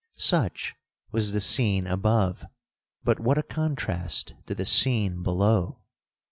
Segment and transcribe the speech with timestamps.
[0.15, 0.75] 'Such
[1.11, 2.43] was the scene above,
[3.03, 5.83] but what a contrast to the scene below!